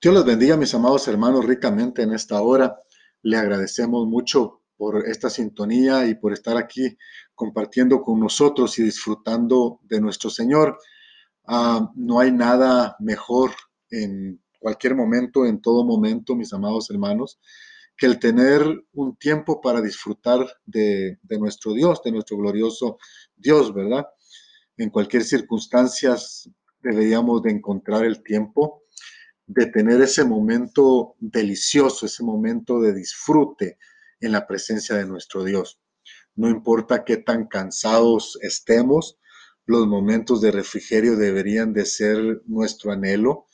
[0.00, 2.80] Dios les bendiga, mis amados hermanos, ricamente en esta hora.
[3.22, 6.96] Le agradecemos mucho por esta sintonía y por estar aquí
[7.34, 10.78] compartiendo con nosotros y disfrutando de nuestro Señor.
[11.48, 13.50] Ah, no hay nada mejor
[13.90, 17.40] en cualquier momento, en todo momento, mis amados hermanos,
[17.96, 18.62] que el tener
[18.92, 22.98] un tiempo para disfrutar de, de nuestro Dios, de nuestro glorioso
[23.34, 24.06] Dios, ¿verdad?
[24.76, 26.14] En cualquier circunstancia
[26.84, 28.84] deberíamos de encontrar el tiempo
[29.48, 33.78] de tener ese momento delicioso, ese momento de disfrute
[34.20, 35.80] en la presencia de nuestro Dios.
[36.36, 39.18] No importa qué tan cansados estemos,
[39.64, 43.46] los momentos de refrigerio deberían de ser nuestro anhelo,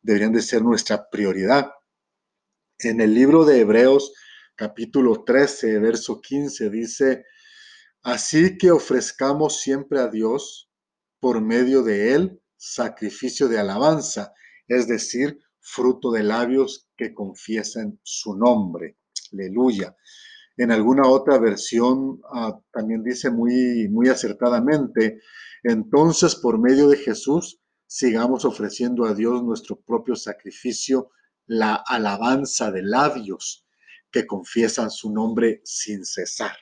[0.00, 1.70] deberían de ser nuestra prioridad.
[2.78, 4.14] En el libro de Hebreos
[4.56, 7.26] capítulo 13, verso 15 dice,
[8.02, 10.70] así que ofrezcamos siempre a Dios
[11.20, 14.32] por medio de él sacrificio de alabanza
[14.68, 18.98] es decir, fruto de labios que confiesan su nombre.
[19.32, 19.96] Aleluya.
[20.56, 25.20] En alguna otra versión ah, también dice muy, muy acertadamente,
[25.62, 31.10] entonces por medio de Jesús sigamos ofreciendo a Dios nuestro propio sacrificio,
[31.46, 33.66] la alabanza de labios
[34.10, 36.56] que confiesan su nombre sin cesar.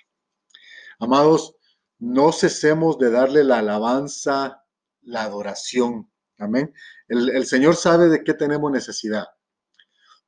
[0.99, 1.57] Amados,
[1.99, 4.65] no cesemos de darle la alabanza,
[5.03, 6.10] la adoración
[6.41, 6.73] Amén.
[7.07, 9.27] El, Señor sabe de qué tenemos necesidad,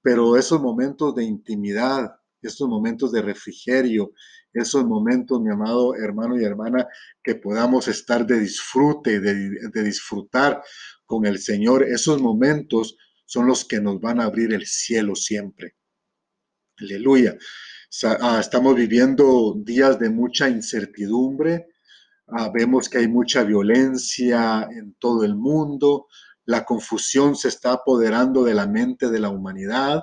[0.03, 4.13] pero esos momentos de intimidad, esos momentos de refrigerio,
[4.53, 6.87] esos momentos, mi amado hermano y hermana,
[7.25, 10.63] que podamos estar de disfrute, de, disfrutar
[11.07, 15.77] con el Señor, esos momentos son los que nos van a abrir el cielo siempre.
[16.77, 17.39] Aleluya.
[18.05, 21.72] Ah, estamos viviendo días de mucha incertidumbre,
[22.29, 26.07] Ah, vemos que hay mucha violencia en todo el mundo,
[26.45, 30.03] la confusión se está apoderando de la mente de la humanidad,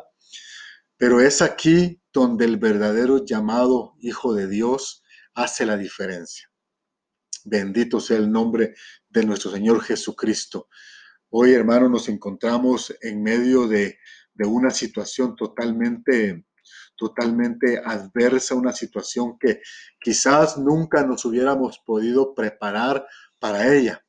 [0.97, 5.03] pero es aquí donde el verdadero llamado Hijo de Dios
[5.33, 6.49] hace la diferencia.
[7.45, 8.75] Bendito sea el nombre
[9.09, 10.67] de nuestro Señor Jesucristo.
[11.29, 13.97] Hoy, hermano, nos encontramos en medio de,
[14.33, 16.45] de una situación totalmente
[16.99, 19.61] totalmente adversa, una situación que
[19.99, 23.07] quizás nunca nos hubiéramos podido preparar
[23.39, 24.05] para ella.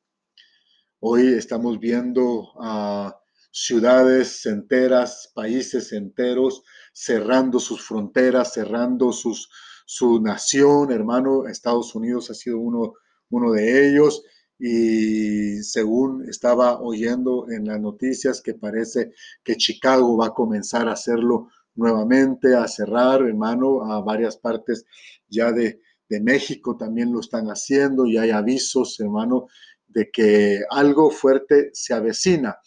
[0.99, 3.17] Hoy estamos viendo a
[3.51, 6.63] ciudades enteras, países enteros
[6.93, 9.49] cerrando sus fronteras, cerrando sus,
[9.85, 11.47] su nación, hermano.
[11.47, 12.93] Estados Unidos ha sido uno,
[13.29, 14.21] uno de ellos
[14.59, 19.13] y según estaba oyendo en las noticias que parece
[19.43, 24.85] que Chicago va a comenzar a hacerlo nuevamente a cerrar, hermano, a varias partes
[25.27, 25.79] ya de,
[26.21, 29.47] México también lo están haciendo y hay avisos, hermano,
[29.87, 32.57] de que algo fuerte se avecina.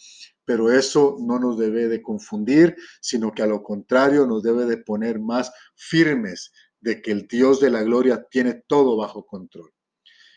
[0.47, 4.79] Pero eso no nos debe de confundir, sino que a lo contrario nos debe de
[4.79, 9.75] poner más firmes de que el Dios de la gloria tiene todo bajo control.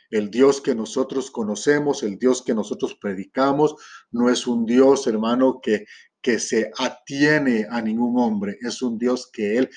[0.10, 3.76] El Dios que nosotros conocemos, el Dios que nosotros predicamos,
[4.12, 5.86] no es un Dios, hermano, que
[6.28, 9.70] que se atiene a ningún hombre, es un Dios que Él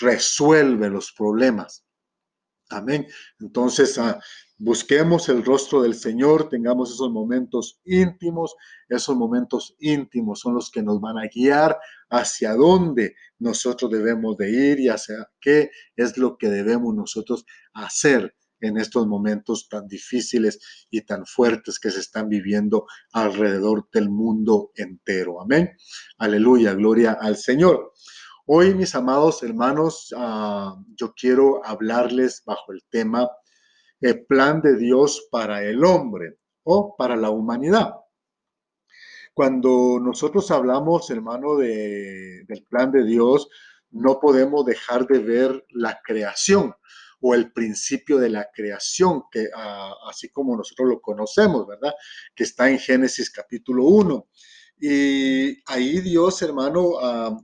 [0.00, 1.84] resuelve los problemas.
[2.70, 3.04] Amén.
[3.40, 4.16] Entonces, ah,
[4.58, 8.54] busquemos el rostro del Señor, tengamos esos momentos íntimos,
[8.88, 11.76] esos momentos íntimos son los que nos van a guiar
[12.10, 18.36] hacia dónde nosotros debemos de ir y hacia qué es lo que debemos nosotros hacer
[18.60, 24.70] en estos momentos tan difíciles y tan fuertes que se están viviendo alrededor del mundo
[24.74, 25.40] entero.
[25.40, 25.76] Amén.
[26.18, 27.92] Aleluya, gloria al Señor.
[28.46, 33.28] Hoy, mis amados hermanos, ah, yo quiero hablarles bajo el tema
[34.00, 37.94] el plan de Dios para el hombre o para la humanidad.
[39.34, 43.48] Cuando nosotros hablamos, hermano, de, del plan de Dios,
[43.90, 46.74] no podemos dejar de ver la creación
[47.20, 51.92] o el principio de la creación, que ah, así como nosotros lo conocemos, ¿verdad?
[52.34, 54.28] Que está en Génesis capítulo 1.
[54.80, 57.36] Y ahí Dios, hermano, ah,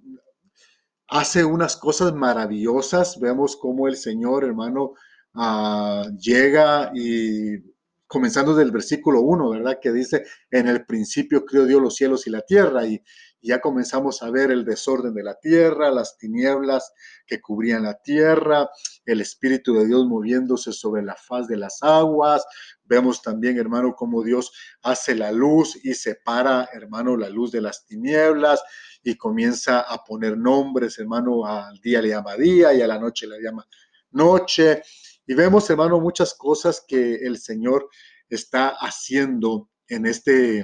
[1.08, 3.18] hace unas cosas maravillosas.
[3.20, 4.94] Vemos cómo el Señor, hermano,
[5.34, 7.58] ah, llega y
[8.06, 9.78] comenzando del versículo 1, ¿verdad?
[9.82, 13.02] Que dice, en el principio creó Dios los cielos y la tierra, y,
[13.48, 16.92] ya comenzamos a ver el desorden de la tierra, las tinieblas
[17.26, 18.70] que cubrían la tierra,
[19.04, 22.46] el Espíritu de Dios moviéndose sobre la faz de las aguas.
[22.84, 24.52] Vemos también, hermano, cómo Dios
[24.82, 28.62] hace la luz y separa, hermano, la luz de las tinieblas
[29.02, 33.26] y comienza a poner nombres, hermano, al día le llama día y a la noche
[33.26, 33.66] le llama
[34.10, 34.82] noche.
[35.26, 37.88] Y vemos, hermano, muchas cosas que el Señor
[38.30, 40.60] está haciendo en este,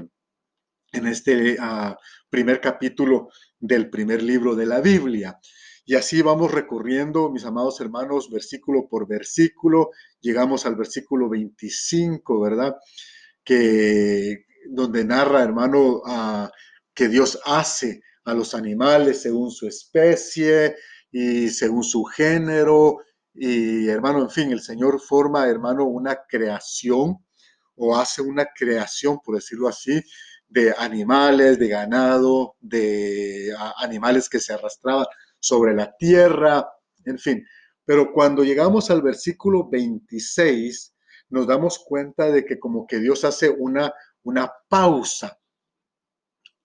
[0.93, 1.95] en este uh,
[2.31, 3.29] primer capítulo
[3.59, 5.39] del primer libro de la Biblia.
[5.85, 9.91] Y así vamos recorriendo, mis amados hermanos, versículo por versículo.
[10.21, 12.77] Llegamos al versículo 25, ¿verdad?
[13.43, 16.03] Que donde narra, hermano,
[16.95, 20.77] que Dios hace a los animales según su especie
[21.11, 22.99] y según su género.
[23.35, 27.17] Y hermano, en fin, el Señor forma, hermano, una creación
[27.75, 30.01] o hace una creación, por decirlo así,
[30.51, 35.07] de animales, de ganado, de animales que se arrastraban
[35.39, 36.69] sobre la tierra,
[37.05, 37.47] en fin.
[37.85, 40.93] Pero cuando llegamos al versículo 26,
[41.31, 43.93] nos damos cuenta de que como que Dios hace una,
[44.25, 45.39] una pausa.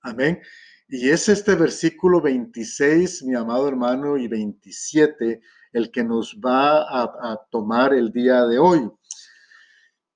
[0.01, 0.41] Amén.
[0.87, 5.41] Y es este versículo 26, mi amado hermano, y 27,
[5.73, 8.89] el que nos va a, a tomar el día de hoy.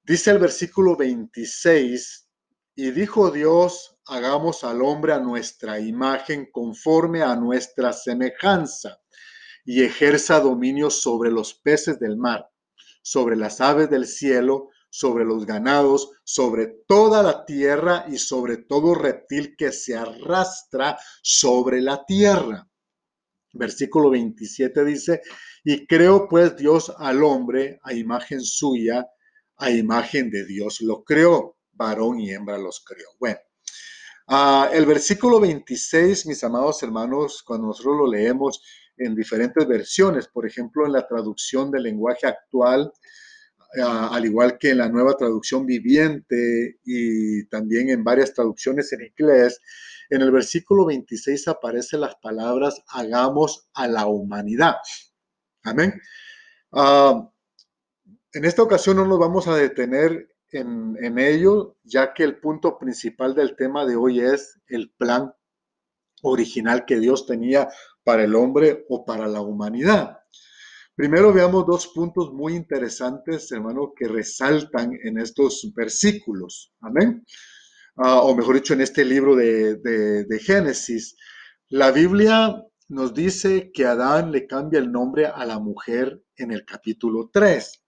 [0.03, 2.28] Dice el versículo 26,
[2.81, 9.01] y dijo Dios, hagamos al hombre a nuestra imagen conforme a nuestra semejanza,
[9.65, 12.49] y ejerza dominio sobre los peces del mar,
[13.01, 18.95] sobre las aves del cielo, sobre los ganados, sobre toda la tierra y sobre todo
[18.95, 22.65] reptil que se arrastra sobre la tierra.
[23.51, 25.21] Versículo 27 dice,
[25.65, 29.05] y creo pues Dios al hombre a imagen suya,
[29.57, 33.07] a imagen de Dios lo creó varón y hembra los creó.
[33.19, 33.39] Bueno,
[34.27, 38.61] ah, el versículo 26, mis amados hermanos, cuando nosotros lo leemos
[38.97, 42.91] en diferentes versiones, por ejemplo, en la traducción del lenguaje actual,
[43.81, 49.05] ah, al igual que en la nueva traducción viviente y también en varias traducciones en
[49.05, 49.59] inglés,
[50.09, 54.75] en el versículo 26 aparecen las palabras hagamos a la humanidad.
[55.63, 55.93] Amén.
[56.73, 57.29] Ah,
[58.33, 63.35] en esta ocasión no nos vamos a detener en, ello, ya que el punto principal
[63.35, 65.33] del tema de hoy es el plan
[66.21, 67.69] original que Dios tenía
[68.03, 70.17] para el hombre o para la humanidad.
[70.95, 76.73] Primero veamos dos puntos muy interesantes, hermano, que resaltan en estos versículos.
[76.81, 77.25] Amén.
[77.95, 81.15] Ah, o mejor dicho, en este libro de, de Génesis.
[81.69, 86.65] La Biblia nos dice que Adán le cambia el nombre a la mujer en el
[86.65, 87.83] capítulo 3.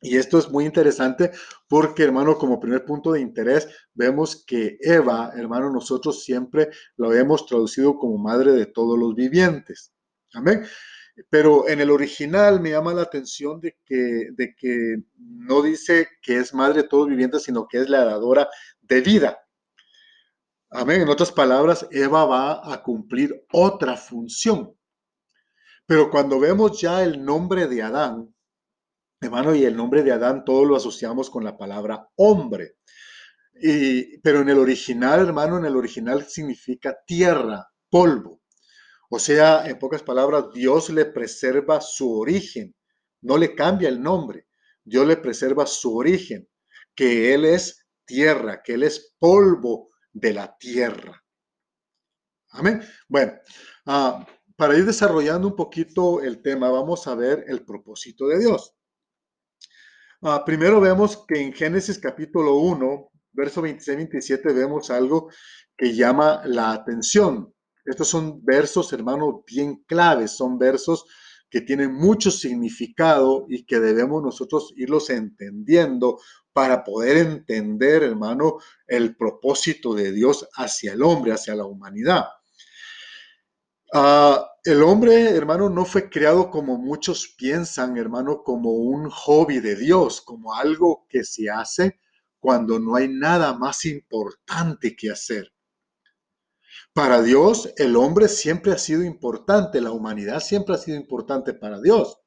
[0.00, 1.32] Y esto es muy interesante
[1.68, 7.46] porque, hermano, como primer punto de interés, vemos que Eva, hermano, nosotros siempre lo hemos
[7.46, 9.92] traducido como madre de todos los vivientes.
[10.34, 10.64] Amén.
[11.30, 16.38] Pero en el original me llama la atención de que, de que no dice que
[16.38, 18.48] es madre de todos los vivientes, sino que es la dadora
[18.80, 19.38] de vida.
[20.70, 21.00] Amén.
[21.00, 24.76] En otras palabras, Eva va a cumplir otra función.
[25.86, 28.32] Pero cuando vemos ya el nombre de Adán,
[29.20, 32.76] Hermano, y el nombre de Adán todo lo asociamos con la palabra hombre.
[34.22, 38.40] Pero en el original, hermano, en el original significa tierra, polvo.
[39.10, 42.74] O sea, en pocas palabras, Dios le preserva su origen,
[43.22, 44.46] no le cambia el nombre.
[44.84, 46.48] Dios le preserva su origen,
[46.94, 51.22] que Él es tierra, que Él es polvo de la tierra.
[52.50, 52.80] Amén.
[53.08, 53.32] Bueno,
[53.86, 54.26] ah,
[54.56, 58.77] para ir desarrollando un poquito el tema, vamos a ver el propósito de Dios.
[60.20, 65.30] Ah, primero vemos que en Génesis capítulo 1, verso 26-27, vemos algo
[65.76, 67.54] que llama la atención.
[67.84, 71.04] Estos son versos, hermano, bien claves, son versos
[71.48, 76.18] que tienen mucho significado y que debemos nosotros irlos entendiendo
[76.52, 78.58] para poder entender, hermano,
[78.88, 82.24] el propósito de Dios hacia el hombre, hacia la humanidad.
[83.94, 89.74] Ah, el hombre, hermano, no fue creado como muchos piensan, hermano, como un hobby de
[89.76, 91.98] Dios, como algo que se hace
[92.38, 95.54] cuando no hay nada más importante que hacer.
[96.92, 101.80] Para Dios, el hombre siempre ha sido importante, la humanidad siempre ha sido importante para
[101.80, 102.18] Dios.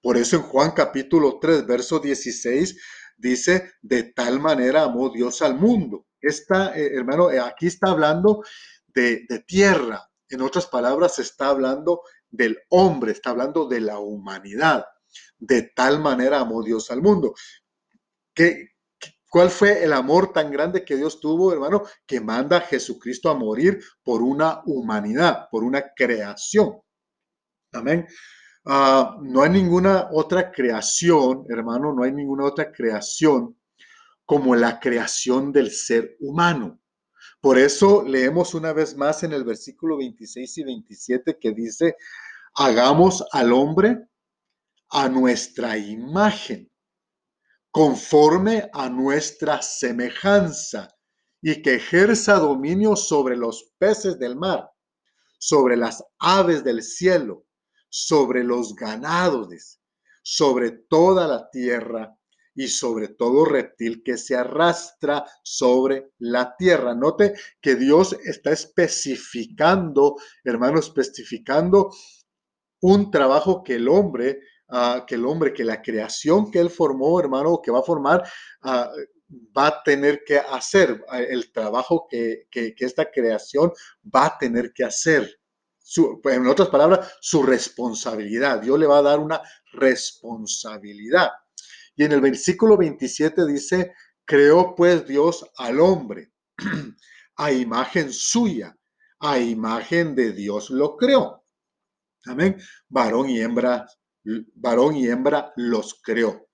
[0.00, 2.80] Por eso en Juan capítulo 3, verso 16,
[3.16, 6.06] dice, de tal manera amó Dios al mundo.
[6.20, 8.44] Esta, eh, hermano, eh, aquí está hablando
[8.86, 14.86] de, de tierra, en otras palabras, está hablando del hombre, está hablando de la humanidad.
[15.38, 17.34] De tal manera amó Dios al mundo.
[18.32, 18.70] ¿Qué,
[19.30, 21.84] ¿Cuál fue el amor tan grande que Dios tuvo, hermano?
[22.04, 26.80] Que manda a Jesucristo a morir por una humanidad, por una creación.
[27.72, 28.08] Amén.
[28.66, 33.56] Ah, no hay ninguna otra creación, hermano, no hay ninguna otra creación
[34.24, 36.80] como la creación del ser humano.
[37.40, 41.96] Por eso leemos una vez más en el versículo 26 y 27 que dice,
[42.54, 44.06] hagamos al hombre
[44.90, 46.70] a nuestra imagen,
[47.70, 50.94] conforme a nuestra semejanza,
[51.42, 54.70] y que ejerza dominio sobre los peces del mar,
[55.38, 57.46] sobre las aves del cielo,
[57.88, 59.80] sobre los ganados,
[60.22, 62.14] sobre toda la tierra
[62.60, 66.94] y sobre todo reptil que se arrastra sobre la tierra.
[66.94, 71.90] Note que Dios está especificando, hermano, especificando
[72.82, 77.18] un trabajo que el hombre, uh, que el hombre, que la creación que él formó,
[77.18, 78.28] hermano, que va a formar,
[78.64, 78.90] uh,
[79.56, 83.72] va a tener que hacer, el trabajo que, que, que, esta creación
[84.04, 85.34] va a tener que hacer.
[85.78, 88.60] Su, en otras palabras, su responsabilidad.
[88.60, 89.40] Dios le va a dar una
[89.72, 91.30] responsabilidad.
[92.00, 93.92] Y en el versículo 27 dice,
[94.24, 96.32] creó pues Dios al hombre
[97.36, 98.74] a imagen suya,
[99.18, 101.44] a imagen de Dios lo creó.
[102.24, 102.58] Amén.
[102.88, 103.86] Varón y hembra,
[104.54, 106.48] varón y hembra los creó.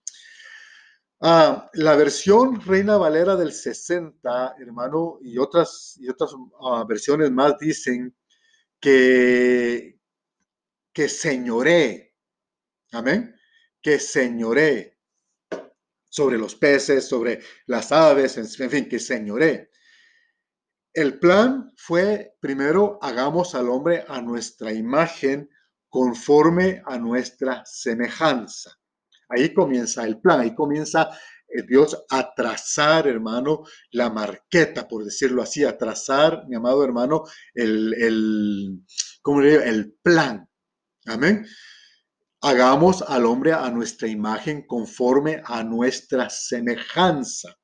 [1.21, 7.57] Ah, la versión Reina Valera del 60, hermano, y otras, y otras ah, versiones más
[7.61, 8.17] dicen
[8.81, 10.01] que,
[10.93, 12.17] que señoré,
[12.91, 13.33] amén,
[13.81, 14.96] que señoré
[16.17, 19.71] sobre los peces, sobre las aves, en fin, que señoré.
[20.95, 25.51] El plan fue, primero, hagamos al hombre a nuestra imagen
[25.91, 28.79] conforme a nuestra semejanza.
[29.29, 31.11] Ahí comienza el plan, ahí comienza
[31.49, 37.25] eh, Dios a trazar, hermano, la marqueta, por decirlo así, a trazar, mi amado hermano,
[37.53, 38.81] el, el,
[39.21, 39.63] ¿cómo le digo?
[39.65, 40.49] el plan.
[41.05, 41.45] Amén.
[42.49, 47.59] Hagamos al hombre a nuestra imagen conforme a nuestra semejanza.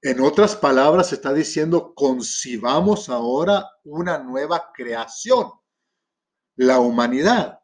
[0.00, 5.50] En otras palabras, está diciendo, concibamos ahora una nueva creación,
[6.54, 7.58] la humanidad,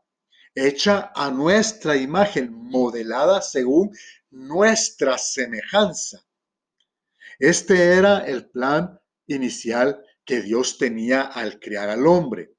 [0.52, 3.97] hecha a nuestra imagen, modelada según
[4.31, 6.26] nuestra semejanza.
[7.38, 12.52] Este era el plan inicial que Dios tenía al crear al hombre.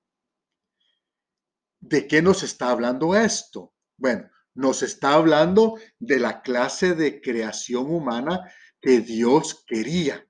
[1.86, 3.74] ¿De qué nos está hablando esto?
[3.98, 8.40] Bueno, nos está hablando de la clase de creación humana
[8.80, 10.25] que Dios quería.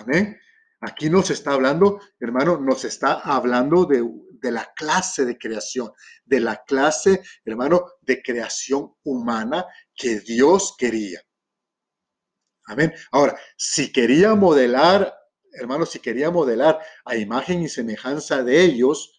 [0.00, 0.36] Amén.
[0.80, 5.92] Aquí nos está hablando, hermano, nos está hablando de, de, la clase de creación,
[6.24, 9.64] de la clase, hermano, de creación humana
[9.94, 11.22] que Dios quería.
[12.66, 12.92] Amén.
[13.12, 15.14] Ahora, si quería modelar,
[15.52, 19.14] hermano, si quería modelar a imagen y semejanza de ellos,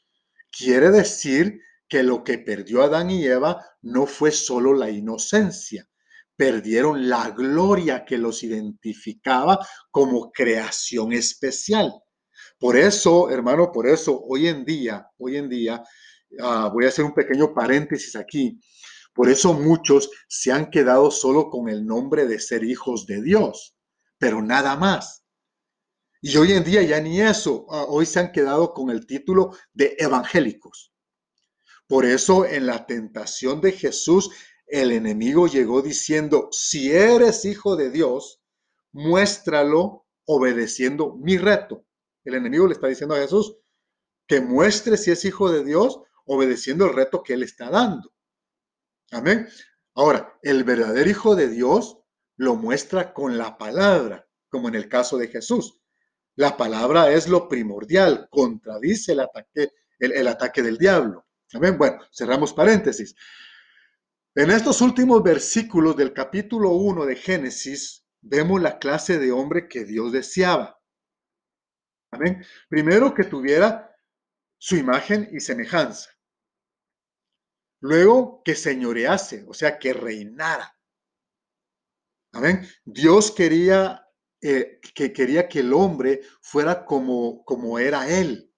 [0.58, 1.60] Quiere decir
[1.90, 5.86] que lo que perdió Adán y Eva no fue solo la inocencia,
[6.38, 9.60] perdieron la gloria que los identificaba
[9.92, 11.94] como creación especial.
[12.58, 15.84] Por eso, hermano, por eso hoy en día, hoy en día,
[16.40, 18.58] uh, voy a hacer un pequeño paréntesis aquí,
[19.14, 23.76] por eso muchos se han quedado solo con el nombre de ser hijos de Dios,
[24.18, 25.25] pero nada más.
[26.28, 29.56] Y hoy en día ya ni eso, ah, hoy se han quedado con el título
[29.74, 30.92] de evangélicos.
[31.88, 34.32] Por eso en la tentación de Jesús,
[34.66, 38.42] el enemigo llegó diciendo, si eres hijo de Dios,
[38.92, 41.86] muéstralo obedeciendo mi reto.
[42.24, 43.58] El enemigo le está diciendo a Jesús
[44.26, 48.12] que muestre si es hijo de Dios obedeciendo el reto que él está dando.
[49.12, 49.48] Amén.
[49.94, 52.00] Ahora, el verdadero hijo de Dios
[52.36, 55.84] lo muestra con la palabra, como en el caso de Jesús.
[56.36, 61.26] La palabra es lo primordial, contradice el ataque, el, ataque del diablo.
[61.54, 61.78] ¿Amén?
[61.78, 63.16] Bueno, cerramos paréntesis.
[64.36, 69.86] En estos últimos versículos del capítulo 1 de Génesis, vemos la clase de hombre que
[69.86, 70.78] Dios deseaba.
[72.12, 72.44] Amén.
[72.68, 73.96] Primero que tuviera
[74.58, 76.10] su imagen y semejanza.
[77.80, 80.76] Luego que señorease, o sea, que reinara.
[82.34, 82.68] Amén.
[82.84, 84.05] Dios quería
[84.48, 88.54] eh, que quería que el hombre fuera como, como era él.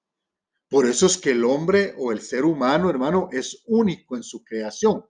[0.69, 4.43] Por eso es que el hombre o el ser humano, hermano, es único en su
[4.43, 5.05] creación.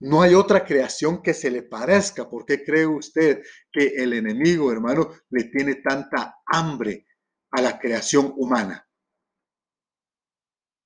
[0.00, 2.28] No hay otra creación que se le parezca.
[2.28, 3.42] ¿Por qué cree usted
[3.72, 7.06] que el enemigo, hermano, le tiene tanta hambre
[7.50, 8.89] a la creación humana?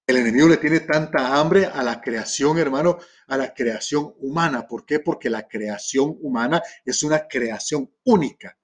[0.06, 4.66] El enemigo le tiene tanta hambre a la creación, hermano, a la creación humana.
[4.66, 5.00] ¿Por qué?
[5.00, 8.58] Porque la creación humana es una creación única.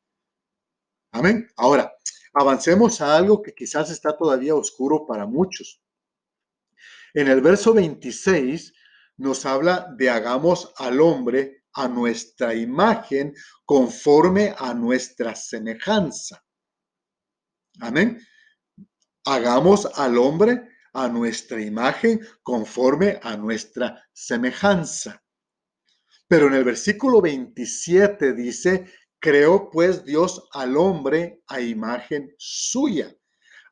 [1.12, 1.48] Amén.
[1.56, 1.94] Ahora,
[2.34, 5.82] avancemos a algo que quizás está todavía oscuro para muchos.
[7.14, 8.74] En el verso 26
[9.16, 16.44] nos habla de hagamos al hombre a nuestra imagen conforme a nuestra semejanza.
[17.80, 18.20] Amén.
[19.24, 25.22] Hagamos al hombre a nuestra imagen conforme a nuestra semejanza.
[26.28, 28.86] Pero en el versículo 27 dice
[29.18, 33.14] creó pues Dios al hombre a imagen suya.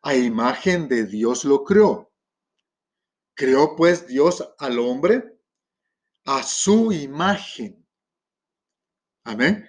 [0.02, 2.12] A imagen de Dios lo creó.
[3.34, 5.38] Creó pues Dios al hombre
[6.24, 7.86] a su imagen.
[9.24, 9.68] Amén.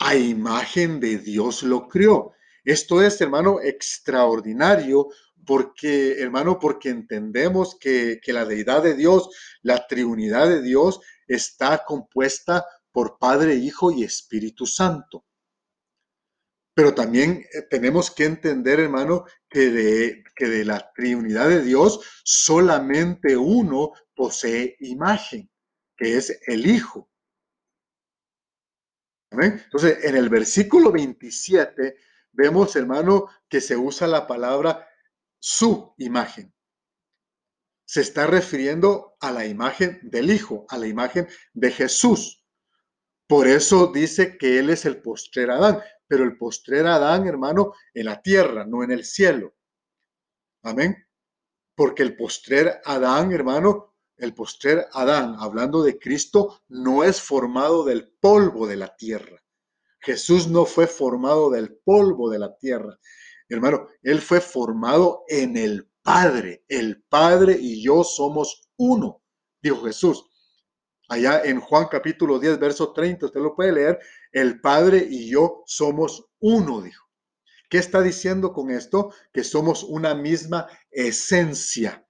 [0.00, 2.32] A imagen de Dios lo creó.
[2.64, 5.08] Esto es, hermano, extraordinario
[5.46, 9.30] porque, hermano, porque entendemos que, que la deidad de Dios,
[9.62, 15.24] la triunidad de Dios, está compuesta por Padre, Hijo y Espíritu Santo.
[16.74, 22.00] Pero también eh, tenemos que entender, hermano, que de, que de la Trinidad de Dios
[22.24, 25.50] solamente uno posee imagen,
[25.96, 27.10] que es el Hijo.
[29.32, 31.96] Entonces, en el versículo 27
[32.32, 34.88] vemos, hermano, que se usa la palabra
[35.40, 36.54] su imagen.
[37.84, 42.44] Se está refiriendo a la imagen del Hijo, a la imagen de Jesús.
[43.26, 48.06] Por eso dice que Él es el postrer Adán, pero el postrer Adán, hermano, en
[48.06, 49.54] la tierra, no en el cielo.
[50.62, 50.96] Amén.
[51.74, 58.12] Porque el postrer Adán, hermano, el postrer Adán, hablando de Cristo, no es formado del
[58.20, 59.42] polvo de la tierra.
[60.00, 62.98] Jesús no fue formado del polvo de la tierra.
[63.50, 66.64] Hermano, Él fue formado en el Padre.
[66.68, 69.22] El Padre y yo somos uno,
[69.60, 70.24] dijo Jesús.
[71.08, 73.98] Allá en Juan capítulo 10, verso 30, usted lo puede leer.
[74.30, 77.04] El Padre y yo somos uno, dijo.
[77.68, 79.12] ¿Qué está diciendo con esto?
[79.32, 82.06] Que somos una misma esencia.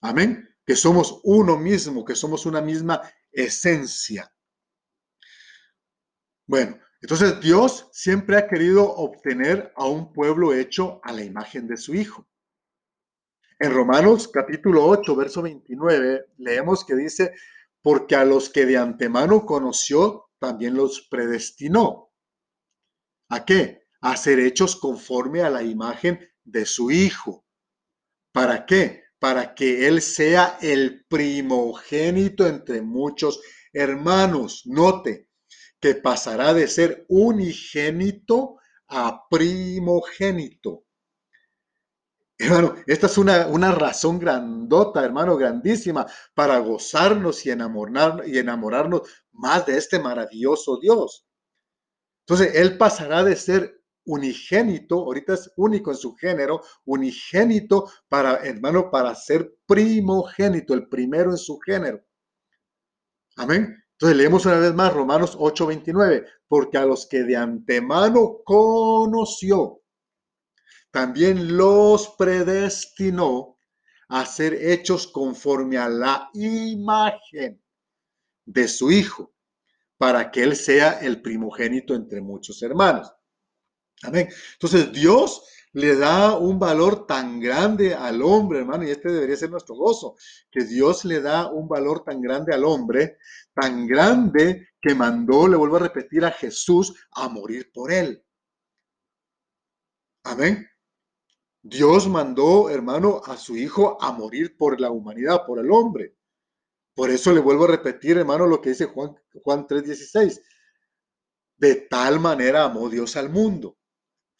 [0.00, 0.48] Amén.
[0.66, 4.34] Que somos uno mismo, que somos una misma esencia.
[6.46, 11.76] Bueno, entonces Dios siempre ha querido obtener a un pueblo hecho a la imagen de
[11.76, 12.28] su Hijo.
[13.58, 17.34] En Romanos capítulo 8, verso 29, leemos que dice,
[17.82, 22.10] porque a los que de antemano conoció, también los predestinó.
[23.30, 23.86] ¿A qué?
[24.00, 27.44] A ser hechos conforme a la imagen de su Hijo.
[28.32, 29.04] ¿Para qué?
[29.18, 33.40] Para que Él sea el primogénito entre muchos
[33.72, 34.62] hermanos.
[34.66, 35.29] Note,
[35.80, 40.84] que pasará de ser unigénito a primogénito.
[42.38, 49.02] Hermano, esta es una, una, razón grandota, hermano, grandísima, para gozarnos y, enamorar, y enamorarnos
[49.32, 51.26] más de este maravilloso Dios.
[52.20, 58.90] Entonces, Él pasará de ser unigénito, ahorita es único en su género, unigénito para, hermano,
[58.90, 62.02] para ser primogénito, el primero en su género.
[63.36, 63.79] Amén.
[64.00, 69.82] Entonces leemos una vez más Romanos 8:29, porque a los que de antemano conoció,
[70.90, 73.58] también los predestinó
[74.08, 77.62] a ser hechos conforme a la imagen
[78.46, 79.34] de su Hijo,
[79.98, 83.12] para que Él sea el primogénito entre muchos hermanos.
[84.02, 84.30] Amén.
[84.54, 89.50] Entonces Dios le da un valor tan grande al hombre, hermano, y este debería ser
[89.50, 90.16] nuestro gozo,
[90.50, 93.18] que Dios le da un valor tan grande al hombre,
[93.54, 98.24] tan grande que mandó, le vuelvo a repetir, a Jesús a morir por él.
[100.24, 100.66] Amén.
[101.62, 106.16] Dios mandó, hermano, a su Hijo a morir por la humanidad, por el hombre.
[106.94, 110.40] Por eso le vuelvo a repetir, hermano, lo que dice Juan, Juan 3:16.
[111.56, 113.79] De tal manera amó Dios al mundo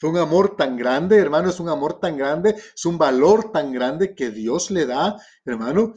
[0.00, 3.70] fue un amor tan grande, hermano, es un amor tan grande, es un valor tan
[3.70, 5.92] grande que Dios le da, hermano,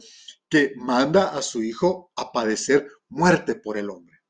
[0.50, 4.20] que manda a su Hijo a padecer muerte por el hombre.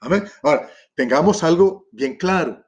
[0.00, 0.24] Amén.
[0.42, 2.66] Ahora, tengamos algo bien claro.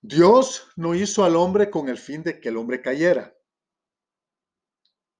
[0.00, 3.34] Dios no hizo al hombre con el fin de que el hombre cayera.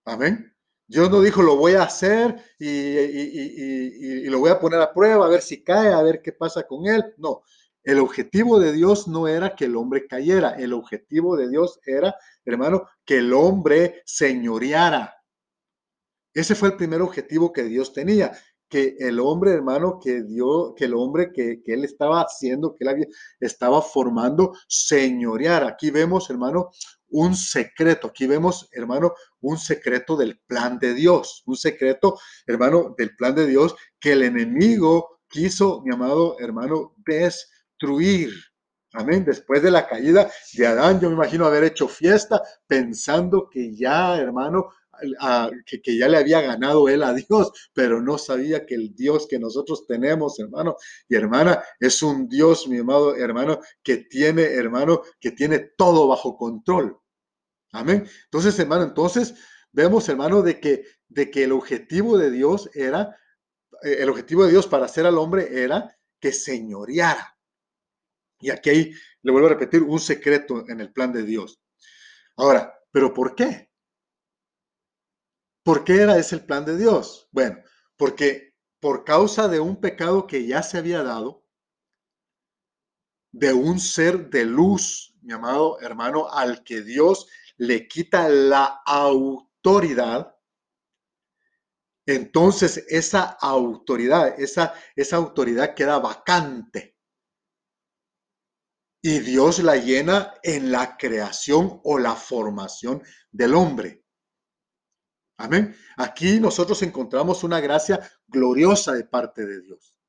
[0.04, 0.54] Amén.
[0.86, 5.26] Dios no dijo, lo voy a hacer y, y, lo voy a poner a prueba,
[5.26, 7.02] a ver si cae, a ver qué pasa con él.
[7.16, 7.42] No,
[7.84, 12.14] el objetivo de Dios no era que el hombre cayera, el objetivo de Dios era,
[12.44, 15.14] hermano, que el hombre señoreara.
[16.32, 18.32] Ese fue el primer objetivo que Dios tenía,
[18.68, 23.08] que el hombre, hermano, que dio, que el hombre que, él estaba haciendo, que él
[23.38, 25.68] estaba formando, señoreara.
[25.68, 26.70] Aquí vemos, hermano,
[27.10, 28.08] un secreto.
[28.08, 33.46] Aquí vemos, hermano, un secreto del plan de Dios, un secreto, hermano, del plan de
[33.46, 36.94] Dios que el enemigo quiso, mi amado hermano,
[38.92, 39.24] Amén.
[39.24, 44.16] Después de la caída de Adán, yo me imagino haber hecho fiesta pensando que ya,
[44.18, 44.70] hermano,
[45.66, 49.26] que, que, ya le había ganado él a Dios, pero no sabía que el Dios
[49.28, 50.76] que nosotros tenemos, hermano
[51.08, 56.36] y hermana, es un Dios, mi amado hermano, que tiene, hermano, que tiene todo bajo
[56.36, 56.96] control.
[57.72, 58.06] Amén.
[58.26, 59.34] Entonces, hermano, entonces
[59.72, 63.16] vemos, hermano, de que, de que el objetivo de Dios era
[63.82, 67.33] eh, el objetivo de Dios para hacer al hombre era que señoreara.
[68.40, 68.92] Y aquí
[69.22, 71.60] le vuelvo a repetir un secreto en el plan de Dios.
[72.36, 73.70] Ahora, ¿pero por qué?
[75.62, 77.28] ¿Por qué era ese el plan de Dios?
[77.32, 77.58] Bueno,
[77.96, 81.44] porque por causa de un pecado que ya se había dado,
[83.32, 90.36] de un ser de luz, mi amado hermano, al que Dios le quita la autoridad,
[92.06, 96.93] entonces esa autoridad, esa, esa autoridad queda vacante.
[99.06, 104.02] Y Dios la llena en la creación o la formación del hombre.
[105.36, 105.76] Amén.
[105.98, 110.00] Aquí nosotros encontramos una gracia gloriosa de parte de Dios.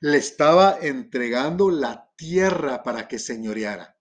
[0.00, 3.98] Le estaba entregando la tierra para que señoreara.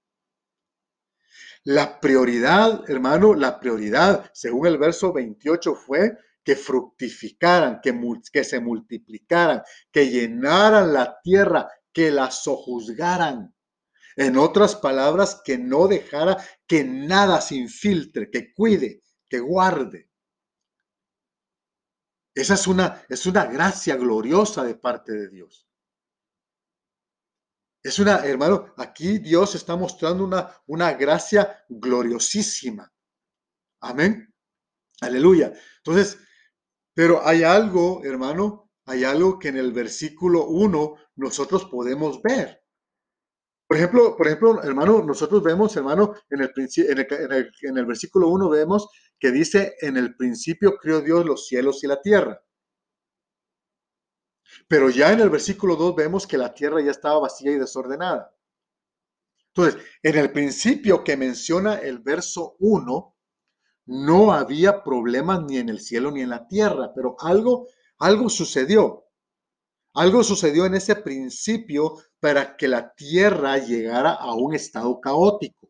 [1.64, 7.98] La prioridad, hermano, la prioridad, según el verso 28, fue que fructificaran, que,
[8.34, 13.56] que se multiplicaran, que llenaran la tierra, que la sojuzgaran.
[14.16, 20.12] En otras palabras, que no dejara que nada se infiltre, que cuide, que guarde.
[22.36, 25.68] Esa es una, es una gracia gloriosa de parte de Dios.
[27.84, 32.92] Es una, hermano, aquí Dios está mostrando una, una gracia gloriosísima.
[33.82, 34.34] Amén.
[35.02, 35.54] Aleluya.
[35.78, 36.18] Entonces,
[36.94, 42.62] pero hay algo, hermano, hay algo que en el versículo 1 nosotros podemos ver.
[43.68, 48.28] Por ejemplo, por ejemplo, hermano, nosotros vemos, hermano, en el, en el, en el versículo
[48.28, 52.44] 1 vemos que dice, en el principio creó Dios los cielos y la tierra.
[54.68, 58.36] Pero ya en el versículo 2 vemos que la tierra ya estaba vacía y desordenada.
[59.56, 63.16] Entonces, en el principio que menciona el verso 1,
[63.86, 67.68] no había problemas ni en el cielo ni en la tierra, pero algo,
[68.04, 69.06] algo sucedió.
[69.96, 75.70] Algo sucedió en ese principio para que la tierra llegara a un estado caótico.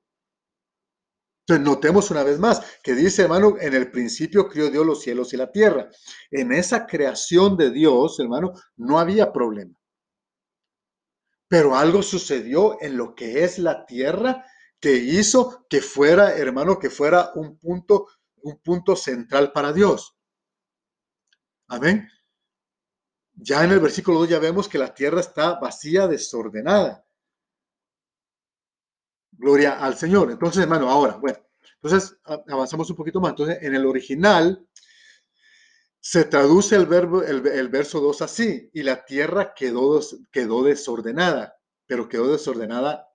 [1.45, 5.33] Entonces, notemos una vez más que dice, hermano, en el principio crió Dios los cielos
[5.33, 5.89] y la tierra.
[6.31, 9.75] En esa creación de Dios, hermano, no había problema.
[11.49, 14.43] Pero algo sucedió en lo que es la tierra
[14.79, 20.15] que hizo que fuera, hermano, que fuera un punto, un punto central para Dios.
[21.67, 22.07] Amén.
[23.35, 27.05] Ya en el versículo 2 ya vemos que la tierra está vacía, desordenada.
[29.31, 30.31] Gloria al Señor.
[30.31, 31.39] Entonces, hermano, ahora, bueno,
[31.81, 32.17] entonces
[32.47, 33.31] avanzamos un poquito más.
[33.31, 34.65] Entonces, en el original
[35.99, 42.09] se traduce el verbo, el, verso 2 así, y la tierra quedó, quedó desordenada, pero
[42.09, 43.09] quedó desordenada,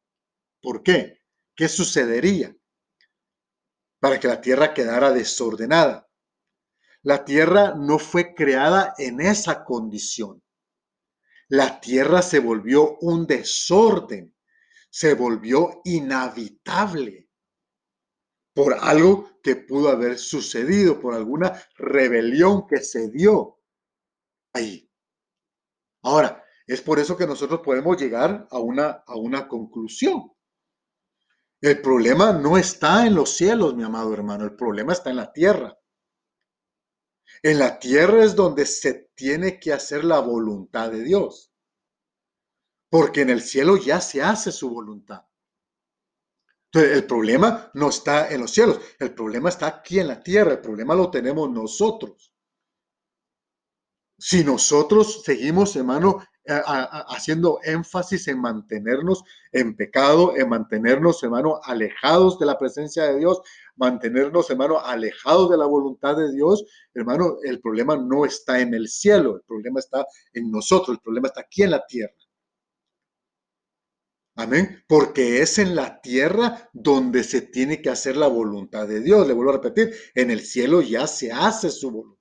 [0.63, 1.23] ¿por qué?
[1.55, 2.57] ¿Qué sucedería
[4.01, 6.08] para que la tierra quedara desordenada?
[7.09, 10.43] La tierra no fue creada en esa condición.
[11.49, 14.35] La tierra se volvió un desorden
[14.91, 17.31] se volvió inhabitable
[18.55, 23.59] por algo que pudo haber sucedido, por alguna rebelión que se dio
[24.53, 24.91] ahí.
[26.03, 30.31] Ahora, es por eso que nosotros podemos llegar a una, a una conclusión.
[31.63, 35.33] El problema no está en los cielos, mi amado hermano, el problema está en la
[35.33, 35.79] tierra.
[37.43, 41.49] En la tierra es donde se tiene que hacer la voluntad de Dios
[42.91, 45.25] porque en el cielo ya se hace su voluntad.
[46.71, 50.53] Entonces, el problema no está en los cielos, el problema está aquí en la tierra,
[50.53, 52.35] el problema lo tenemos nosotros.
[54.19, 62.47] Si nosotros seguimos, hermano, haciendo énfasis en mantenernos en pecado, en mantenernos, hermano, alejados de
[62.47, 63.41] la presencia de Dios,
[63.77, 68.89] mantenernos, hermano, alejados de la voluntad de Dios, hermano, el problema no está en el
[68.89, 72.15] cielo, el problema está en nosotros, el problema está aquí en la tierra.
[74.37, 74.85] Amén.
[74.87, 79.27] Porque es en la tierra donde se tiene que hacer la voluntad de Dios.
[79.27, 82.18] Le vuelvo a repetir, en el cielo ya se hace su voluntad.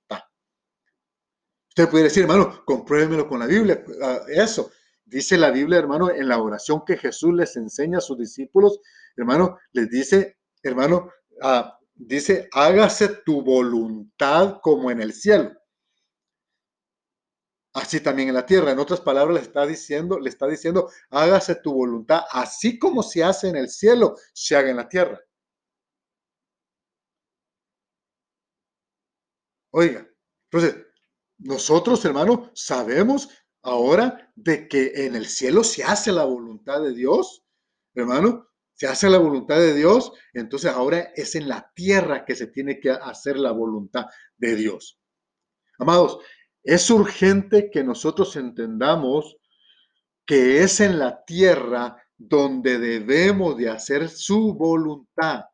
[1.77, 3.83] Usted puede decir, hermano, compruébemelo con la Biblia.
[4.01, 4.71] Ah, eso.
[5.05, 8.79] Dice la Biblia, hermano, en la oración que Jesús les enseña a sus discípulos,
[9.15, 15.51] hermano, les dice, hermano, ah, dice, hágase tu voluntad como en el cielo
[17.73, 18.71] así también en la tierra.
[18.71, 23.23] En otras palabras, le está diciendo, le está diciendo, hágase tu voluntad, así como se
[23.23, 25.21] hace en el cielo, se haga en la tierra.
[29.71, 30.07] Oiga,
[30.49, 30.86] entonces,
[31.39, 33.29] nosotros, hermano, sabemos
[33.61, 37.43] ahora de que en el cielo se hace la voluntad de Dios,
[37.93, 42.47] hermano, se hace la voluntad de Dios, entonces ahora es en la tierra que se
[42.47, 44.05] tiene que hacer la voluntad
[44.37, 44.99] de Dios.
[45.79, 46.19] Amados,
[46.63, 49.37] Es urgente que nosotros entendamos
[50.25, 55.45] que es en la tierra donde debemos de hacer su voluntad.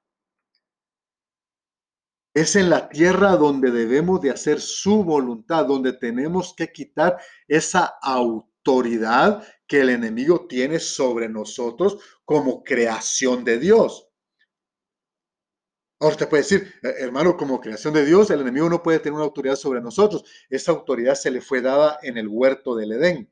[2.33, 7.17] Es en la tierra donde debemos de hacer su voluntad, donde tenemos que quitar
[7.47, 14.09] esa autoridad que el enemigo tiene sobre nosotros como creación de Dios.
[15.99, 19.13] Ahora usted puede decir, eh, hermano, como creación de Dios, el enemigo no puede tener
[19.13, 20.25] una autoridad sobre nosotros.
[20.49, 23.31] Esa autoridad se le fue dada en el huerto del Edén.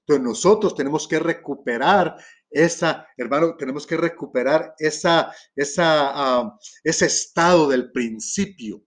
[0.00, 2.16] Entonces nosotros tenemos que recuperar
[2.50, 8.84] esa, hermano, tenemos que recuperar esa, esa, ese estado del principio.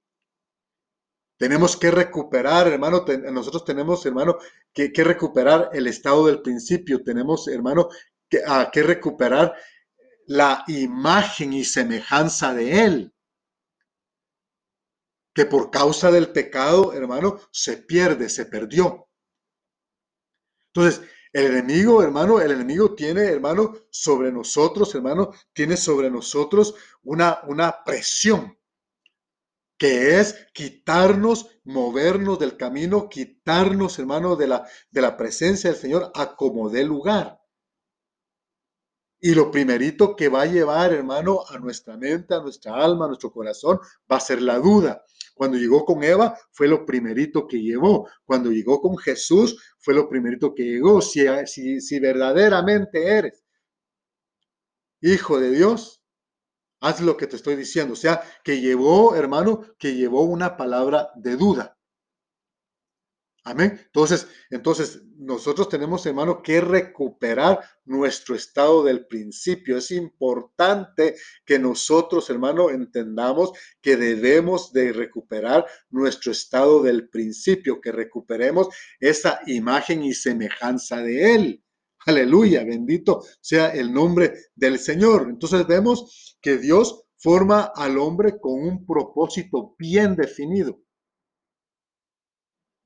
[1.37, 4.37] Tenemos que recuperar, hermano, nosotros tenemos, hermano,
[4.73, 7.03] que, recuperar el estado del principio.
[7.03, 7.89] Tenemos, hermano,
[8.29, 9.55] que, ah, que recuperar
[10.27, 13.13] la imagen y semejanza de Él.
[15.33, 19.09] Que por causa del pecado, hermano, se pierde, se perdió.
[20.73, 21.01] Entonces,
[21.33, 27.83] el enemigo, hermano, el enemigo tiene, hermano, sobre nosotros, hermano, tiene sobre nosotros una, una
[27.83, 28.57] presión
[29.77, 36.11] que es quitarnos, movernos del camino, quitarnos, hermano, de la, de la presencia del Señor
[36.15, 37.42] a como dé lugar.
[39.25, 43.07] Y lo primerito que va a llevar, hermano, a nuestra mente, a nuestra alma, a
[43.07, 43.79] nuestro corazón,
[44.11, 45.01] va a ser la duda.
[45.33, 48.09] Cuando llegó con Eva, fue lo primerito que llevó.
[48.25, 51.01] Cuando llegó con Jesús, fue lo primerito que llegó.
[51.01, 53.45] Si, si, si verdaderamente eres
[54.99, 56.03] hijo de Dios,
[56.81, 57.93] haz lo que te estoy diciendo.
[57.93, 61.77] O sea, que llevó, hermano, que llevó una palabra de duda.
[63.45, 63.77] Amén.
[63.87, 69.77] Entonces, entonces nosotros tenemos, hermano, que recuperar nuestro estado del principio.
[69.77, 73.51] Es importante que nosotros, hermano, entendamos
[73.81, 78.69] que debemos de recuperar nuestro estado del principio, que recuperemos
[79.01, 81.63] esa imagen y semejanza de Él.
[82.05, 85.27] Aleluya, bendito sea el nombre del Señor.
[85.29, 90.79] Entonces vemos que Dios forma al hombre con un propósito bien definido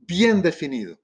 [0.08, 0.98] bien definido.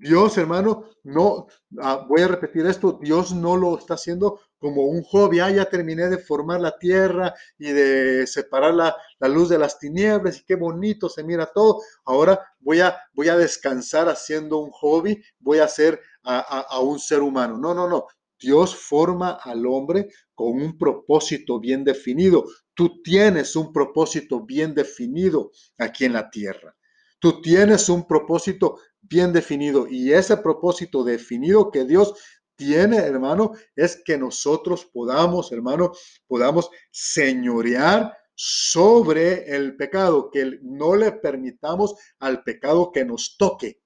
[0.00, 1.48] Dios, hermano, no,
[1.80, 5.64] ah, voy a repetir esto, Dios no lo está haciendo como un hobby, ah, ya
[5.68, 8.96] terminé de formar la tierra y de separar la,
[9.28, 13.36] luz de las tinieblas y qué bonito se mira todo, ahora voy a, voy a
[13.36, 17.58] descansar haciendo un hobby, voy a hacer a, a un ser humano.
[17.58, 18.06] No, no, no,
[18.38, 22.44] Dios forma al hombre con un propósito bien definido.
[22.72, 26.76] Tú tienes un propósito bien definido aquí en la tierra.
[27.18, 32.14] Tú tienes un propósito bien definido y ese propósito definido que Dios
[32.56, 35.92] tiene, hermano, es que nosotros podamos, hermano,
[36.26, 43.80] podamos señorear sobre el pecado, que no le permitamos al pecado que nos toque,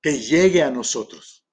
[0.00, 1.45] que llegue a nosotros.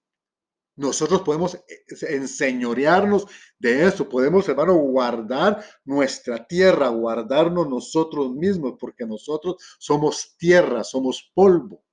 [0.75, 3.27] Nosotros podemos eh, enseñorearnos
[3.59, 11.31] de eso, podemos, hermano, guardar nuestra tierra, guardarnos nosotros mismos, porque nosotros somos tierra, somos
[11.33, 11.83] polvo.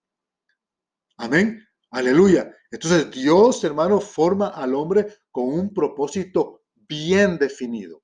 [1.18, 1.66] Amén.
[1.90, 2.54] Aleluya.
[2.70, 8.02] Entonces Dios, hermano, forma al hombre con un propósito bien definido.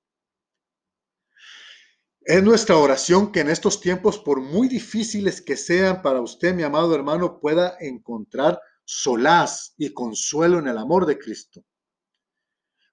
[2.20, 6.64] Es nuestra oración que en estos tiempos, por muy difíciles que sean para usted, mi
[6.64, 11.62] amado hermano, pueda encontrar solaz y consuelo en el amor de Cristo.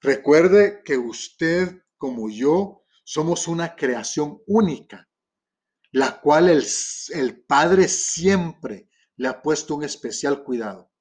[0.02, 5.08] Recuerde que usted como yo somos una creación única,
[5.92, 6.66] la cual el,
[7.14, 10.92] el Padre siempre le ha puesto un especial cuidado.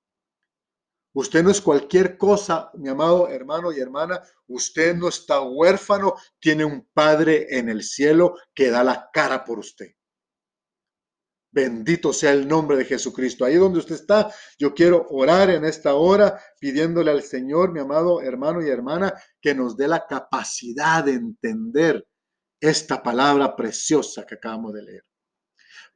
[1.14, 4.22] Usted no es cualquier cosa, mi amado hermano y hermana.
[4.46, 9.58] Usted no está huérfano, tiene un Padre en el cielo que da la cara por
[9.58, 9.94] usted.
[11.54, 13.44] Bendito sea el nombre de Jesucristo.
[13.44, 18.22] Ahí donde usted está, yo quiero orar en esta hora pidiéndole al Señor, mi amado
[18.22, 22.06] hermano y hermana, que nos dé la capacidad de entender
[22.58, 25.04] esta palabra preciosa que acabamos de leer.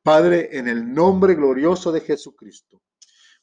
[0.02, 2.82] Padre, en el nombre glorioso de Jesucristo,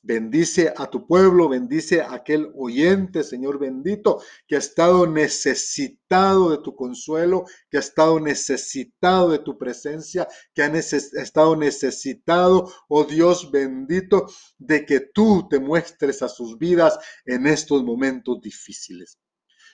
[0.05, 6.57] Bendice a tu pueblo, bendice a aquel oyente, Señor bendito, que ha estado necesitado de
[6.57, 13.49] tu consuelo, que ha estado necesitado de tu presencia, que ha, estado necesitado, oh Dios
[13.49, 19.17] bendito, de que tú te muestres a sus vidas en estos momentos difíciles.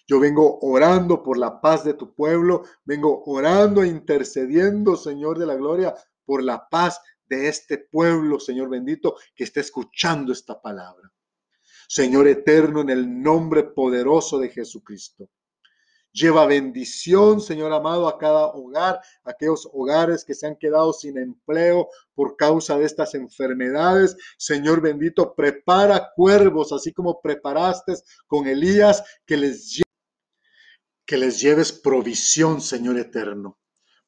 [0.05, 5.47] Yo vengo orando por la paz de tu pueblo, vengo orando e intercediendo, Señor de
[5.47, 11.11] la gloria, por la paz de este pueblo, Señor bendito, que está escuchando esta palabra.
[11.87, 15.29] Señor eterno, en el nombre poderoso de Jesucristo.
[16.11, 21.87] Lleva bendición, Señor amado, a cada hogar, aquellos hogares que se han quedado sin empleo
[22.15, 24.17] por causa de estas enfermedades.
[24.37, 27.93] Señor bendito, prepara cuervos, así como preparaste
[28.25, 29.81] con Elías, que les,
[31.05, 33.58] que les lleves provisión, Señor eterno.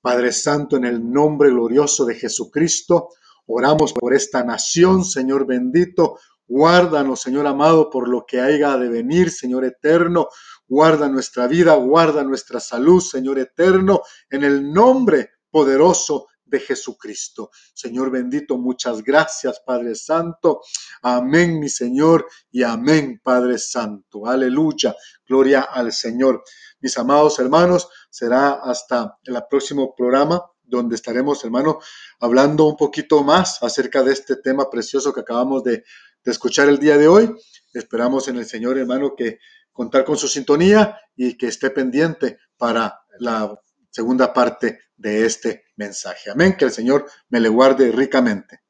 [0.02, 3.10] Padre Santo, en el nombre glorioso de Jesucristo,
[3.46, 6.18] oramos por esta nación, Señor bendito.
[6.48, 10.28] Guárdanos, Señor amado, por lo que haya de venir, Señor eterno.
[10.68, 17.50] Guarda nuestra vida, guarda nuestra salud, Señor eterno, en el nombre poderoso de Jesucristo.
[17.74, 20.62] Señor bendito, muchas gracias, Padre Santo.
[21.02, 24.28] Amén, mi Señor, y amén, Padre Santo.
[24.28, 24.96] Aleluya.
[25.26, 26.44] Gloria al Señor.
[26.82, 31.80] Mis amados hermanos, será hasta el próximo programa donde estaremos, hermano,
[32.20, 35.84] hablando un poquito más acerca de este tema precioso que acabamos de,
[36.24, 37.34] de escuchar el día de hoy.
[37.74, 39.40] Esperamos en el Señor, hermano, que
[39.72, 43.58] contar con su sintonía y que esté pendiente para la
[43.92, 46.32] segunda parte de este mensaje.
[46.32, 46.56] Amén.
[46.58, 48.62] Que el Señor me le guarde ricamente.